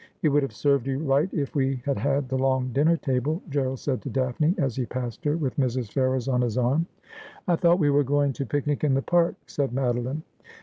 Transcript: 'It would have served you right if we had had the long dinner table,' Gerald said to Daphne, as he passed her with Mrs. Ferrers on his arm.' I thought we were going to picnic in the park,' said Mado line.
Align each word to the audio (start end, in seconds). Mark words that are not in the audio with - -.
'It 0.23 0.29
would 0.29 0.41
have 0.41 0.51
served 0.51 0.87
you 0.87 0.97
right 0.97 1.29
if 1.31 1.53
we 1.53 1.79
had 1.85 1.99
had 1.99 2.27
the 2.27 2.35
long 2.39 2.73
dinner 2.73 2.97
table,' 2.97 3.39
Gerald 3.51 3.77
said 3.77 4.01
to 4.01 4.09
Daphne, 4.09 4.55
as 4.57 4.75
he 4.75 4.87
passed 4.87 5.23
her 5.25 5.37
with 5.37 5.57
Mrs. 5.57 5.91
Ferrers 5.91 6.27
on 6.27 6.41
his 6.41 6.57
arm.' 6.57 6.87
I 7.47 7.55
thought 7.55 7.77
we 7.77 7.91
were 7.91 8.03
going 8.03 8.33
to 8.33 8.45
picnic 8.47 8.83
in 8.83 8.95
the 8.95 9.03
park,' 9.03 9.35
said 9.45 9.73
Mado 9.73 10.01
line. 10.01 10.23